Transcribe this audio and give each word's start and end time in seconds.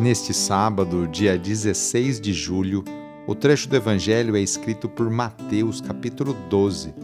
Neste 0.00 0.32
sábado, 0.32 1.06
dia 1.06 1.36
16 1.36 2.22
de 2.22 2.32
julho, 2.32 2.82
o 3.26 3.34
trecho 3.34 3.68
do 3.68 3.76
Evangelho 3.76 4.34
é 4.34 4.40
escrito 4.40 4.88
por 4.88 5.10
Mateus, 5.10 5.82
capítulo 5.82 6.34
12, 6.48 6.94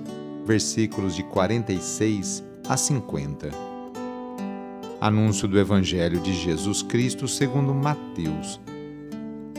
versículos 0.46 1.14
de 1.14 1.22
46 1.22 2.42
a 2.66 2.74
50. 2.74 3.50
Anúncio 4.98 5.46
do 5.46 5.58
Evangelho 5.58 6.20
de 6.20 6.32
Jesus 6.32 6.80
Cristo 6.80 7.28
segundo 7.28 7.74
Mateus 7.74 8.58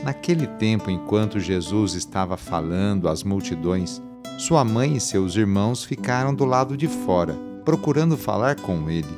Naquele 0.02 0.48
tempo, 0.48 0.90
enquanto 0.90 1.38
Jesus 1.38 1.94
estava 1.94 2.36
falando 2.36 3.08
às 3.08 3.22
multidões, 3.22 4.02
sua 4.36 4.64
mãe 4.64 4.96
e 4.96 5.00
seus 5.00 5.36
irmãos 5.36 5.84
ficaram 5.84 6.34
do 6.34 6.44
lado 6.44 6.76
de 6.76 6.88
fora, 6.88 7.38
procurando 7.64 8.16
falar 8.16 8.56
com 8.56 8.90
ele. 8.90 9.16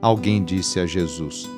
Alguém 0.00 0.42
disse 0.42 0.80
a 0.80 0.86
Jesus: 0.86 1.57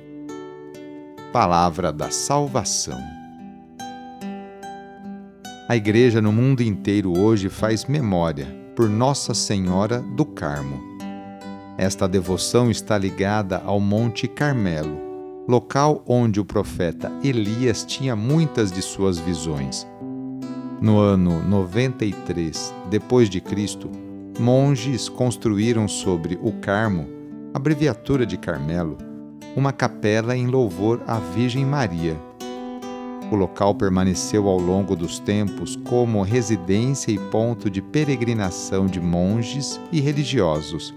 Palavra 1.31 1.93
da 1.93 2.11
Salvação. 2.11 2.99
A 5.69 5.75
Igreja 5.77 6.21
no 6.21 6.33
mundo 6.33 6.61
inteiro 6.61 7.17
hoje 7.17 7.47
faz 7.47 7.85
memória 7.85 8.45
por 8.75 8.89
Nossa 8.89 9.33
Senhora 9.33 9.99
do 9.99 10.25
Carmo. 10.25 10.81
Esta 11.77 12.05
devoção 12.05 12.69
está 12.69 12.97
ligada 12.97 13.61
ao 13.65 13.79
Monte 13.79 14.27
Carmelo 14.27 15.11
local 15.47 16.03
onde 16.05 16.39
o 16.39 16.45
profeta 16.45 17.11
Elias 17.23 17.83
tinha 17.85 18.15
muitas 18.15 18.71
de 18.71 18.81
suas 18.81 19.17
visões. 19.17 19.87
No 20.81 20.99
ano 20.99 21.41
93 21.47 22.73
depois 22.89 23.29
de 23.29 23.39
Cristo, 23.39 23.89
monges 24.37 25.07
construíram 25.07 25.87
sobre 25.87 26.37
o 26.41 26.51
Carmo, 26.53 27.07
abreviatura 27.53 28.25
de 28.25 28.37
Carmelo, 28.37 28.97
uma 29.55 29.73
capela 29.73 30.35
em 30.35 30.47
louvor 30.47 31.01
à 31.07 31.17
Virgem 31.19 31.65
Maria. 31.65 32.17
O 33.31 33.35
local 33.35 33.73
permaneceu 33.73 34.47
ao 34.47 34.59
longo 34.59 34.95
dos 34.95 35.19
tempos 35.19 35.77
como 35.87 36.21
residência 36.21 37.11
e 37.11 37.17
ponto 37.17 37.69
de 37.69 37.81
peregrinação 37.81 38.85
de 38.85 38.99
monges 38.99 39.79
e 39.91 40.01
religiosos. 40.01 40.93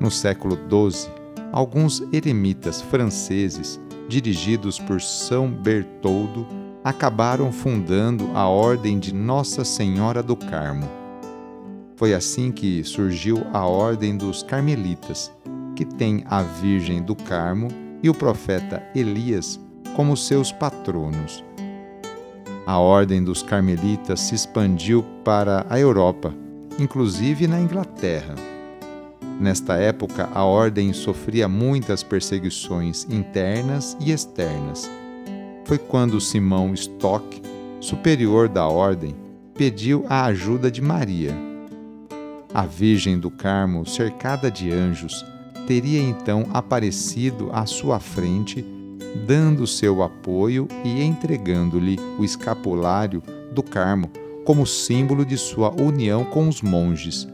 No 0.00 0.10
século 0.10 0.56
XII, 0.56 1.10
alguns 1.52 2.02
eremitas 2.12 2.80
franceses, 2.80 3.78
dirigidos 4.08 4.78
por 4.78 5.00
São 5.00 5.50
Bertoldo, 5.50 6.46
acabaram 6.82 7.52
fundando 7.52 8.30
a 8.34 8.48
Ordem 8.48 8.98
de 8.98 9.14
Nossa 9.14 9.64
Senhora 9.64 10.22
do 10.22 10.34
Carmo. 10.34 10.88
Foi 11.94 12.14
assim 12.14 12.50
que 12.50 12.82
surgiu 12.82 13.46
a 13.52 13.66
Ordem 13.66 14.16
dos 14.16 14.42
Carmelitas, 14.42 15.30
que 15.74 15.84
tem 15.84 16.24
a 16.26 16.42
Virgem 16.42 17.02
do 17.02 17.14
Carmo 17.14 17.68
e 18.02 18.10
o 18.10 18.14
profeta 18.14 18.82
Elias 18.94 19.60
como 19.94 20.16
seus 20.16 20.50
patronos. 20.50 21.44
A 22.66 22.78
Ordem 22.78 23.22
dos 23.22 23.42
Carmelitas 23.42 24.20
se 24.20 24.34
expandiu 24.34 25.04
para 25.24 25.66
a 25.68 25.78
Europa, 25.78 26.32
inclusive 26.78 27.46
na 27.46 27.60
Inglaterra. 27.60 28.34
Nesta 29.40 29.74
época, 29.74 30.28
a 30.32 30.44
ordem 30.44 30.92
sofria 30.92 31.48
muitas 31.48 32.04
perseguições 32.04 33.04
internas 33.10 33.96
e 33.98 34.12
externas. 34.12 34.88
Foi 35.64 35.78
quando 35.78 36.20
Simão 36.20 36.72
Stock, 36.74 37.42
superior 37.80 38.48
da 38.48 38.68
ordem, 38.68 39.16
pediu 39.54 40.04
a 40.08 40.26
ajuda 40.26 40.70
de 40.70 40.80
Maria. 40.80 41.34
A 42.54 42.64
Virgem 42.64 43.18
do 43.18 43.30
Carmo, 43.30 43.84
cercada 43.84 44.50
de 44.50 44.70
anjos, 44.70 45.24
teria 45.66 46.00
então 46.00 46.46
aparecido 46.52 47.50
à 47.52 47.66
sua 47.66 48.00
frente, 48.00 48.64
dando 49.26 49.66
seu 49.66 50.02
apoio 50.02 50.66
e 50.84 51.02
entregando-lhe 51.02 51.98
o 52.18 52.24
escapulário 52.24 53.22
do 53.52 53.62
Carmo 53.62 54.10
como 54.44 54.66
símbolo 54.66 55.24
de 55.24 55.36
sua 55.36 55.70
união 55.70 56.24
com 56.24 56.48
os 56.48 56.62
monges 56.62 57.28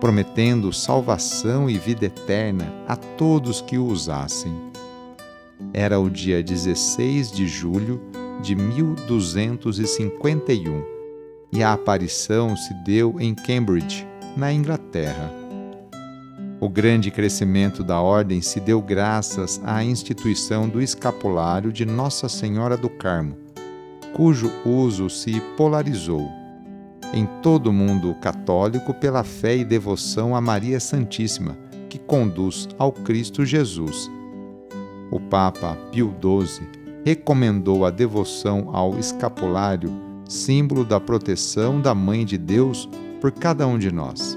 prometendo 0.00 0.72
salvação 0.72 1.68
e 1.68 1.78
vida 1.78 2.06
eterna 2.06 2.72
a 2.86 2.96
todos 2.96 3.60
que 3.60 3.76
o 3.78 3.86
usassem. 3.86 4.52
Era 5.72 5.98
o 5.98 6.08
dia 6.08 6.40
16 6.42 7.32
de 7.32 7.46
julho 7.46 8.00
de 8.40 8.54
1251 8.54 10.84
e 11.52 11.62
a 11.62 11.72
aparição 11.72 12.56
se 12.56 12.72
deu 12.84 13.16
em 13.18 13.34
Cambridge, 13.34 14.06
na 14.36 14.52
Inglaterra. 14.52 15.37
O 16.60 16.68
grande 16.68 17.10
crescimento 17.10 17.84
da 17.84 18.00
ordem 18.00 18.40
se 18.42 18.58
deu 18.58 18.82
graças 18.82 19.60
à 19.64 19.84
instituição 19.84 20.68
do 20.68 20.82
escapulário 20.82 21.72
de 21.72 21.84
Nossa 21.84 22.28
Senhora 22.28 22.76
do 22.76 22.88
Carmo, 22.88 23.36
cujo 24.12 24.50
uso 24.64 25.08
se 25.08 25.40
polarizou 25.56 26.28
em 27.14 27.26
todo 27.42 27.68
o 27.68 27.72
mundo 27.72 28.14
católico 28.20 28.92
pela 28.92 29.22
fé 29.22 29.56
e 29.56 29.64
devoção 29.64 30.34
a 30.34 30.40
Maria 30.40 30.80
Santíssima, 30.80 31.56
que 31.88 31.98
conduz 31.98 32.68
ao 32.76 32.92
Cristo 32.92 33.44
Jesus. 33.44 34.10
O 35.10 35.18
Papa 35.18 35.76
Pio 35.90 36.14
XII 36.20 36.66
recomendou 37.04 37.86
a 37.86 37.90
devoção 37.90 38.70
ao 38.74 38.98
escapulário, 38.98 39.90
símbolo 40.28 40.84
da 40.84 41.00
proteção 41.00 41.80
da 41.80 41.94
Mãe 41.94 42.26
de 42.26 42.36
Deus 42.36 42.88
por 43.20 43.30
cada 43.30 43.66
um 43.66 43.78
de 43.78 43.90
nós. 43.90 44.36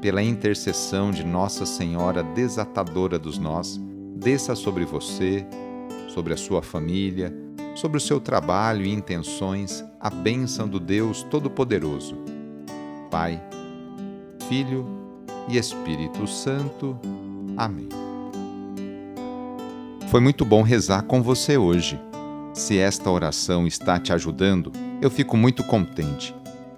Pela 0.00 0.22
intercessão 0.22 1.10
de 1.10 1.22
Nossa 1.24 1.66
Senhora 1.66 2.22
desatadora 2.22 3.18
dos 3.18 3.38
nós, 3.38 3.78
desça 4.16 4.54
sobre 4.54 4.84
você, 4.84 5.46
sobre 6.08 6.32
a 6.32 6.36
sua 6.38 6.62
família, 6.62 7.34
sobre 7.74 7.98
o 7.98 8.00
seu 8.00 8.18
trabalho 8.18 8.84
e 8.84 8.92
intenções, 8.92 9.84
a 10.00 10.08
bênção 10.08 10.66
do 10.66 10.80
Deus 10.80 11.22
Todo-Poderoso. 11.24 12.16
Pai, 13.10 13.42
Filho 14.48 14.86
e 15.48 15.58
Espírito 15.58 16.26
Santo. 16.26 16.98
Amém. 17.56 17.88
Foi 20.08 20.20
muito 20.20 20.44
bom 20.44 20.62
rezar 20.62 21.02
com 21.02 21.22
você 21.22 21.56
hoje. 21.58 22.00
Se 22.54 22.78
esta 22.78 23.10
oração 23.10 23.66
está 23.66 23.98
te 24.00 24.12
ajudando, 24.12 24.72
eu 25.00 25.10
fico 25.10 25.36
muito 25.36 25.62
contente. 25.62 26.34